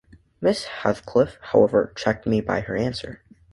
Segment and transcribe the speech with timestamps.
[0.41, 0.63] Mrs.
[0.81, 3.21] Heathcliff, however, checked me by her answer.